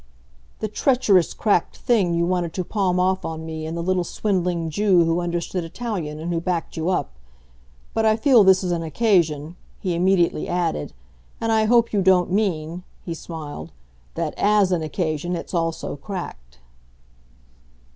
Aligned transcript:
"The 0.61 0.67
treacherous 0.67 1.31
cracked 1.35 1.77
thing 1.77 2.15
you 2.15 2.25
wanted 2.25 2.53
to 2.53 2.63
palm 2.63 2.99
off 2.99 3.23
on 3.23 3.45
me, 3.45 3.67
and 3.67 3.77
the 3.77 3.83
little 3.83 4.03
swindling 4.03 4.71
Jew 4.71 5.03
who 5.05 5.21
understood 5.21 5.63
Italian 5.63 6.17
and 6.17 6.33
who 6.33 6.41
backed 6.41 6.75
you 6.75 6.89
up! 6.89 7.11
But 7.93 8.03
I 8.03 8.15
feel 8.17 8.43
this 8.43 8.63
an 8.63 8.81
occasion," 8.81 9.57
he 9.79 9.93
immediately 9.93 10.49
added, 10.49 10.93
"and 11.39 11.51
I 11.51 11.65
hope 11.65 11.93
you 11.93 12.01
don't 12.01 12.31
mean," 12.31 12.81
he 13.05 13.13
smiled, 13.13 13.73
"that 14.15 14.33
AS 14.37 14.71
an 14.71 14.81
occasion 14.81 15.35
it's 15.35 15.53
also 15.53 15.95
cracked." 15.95 16.57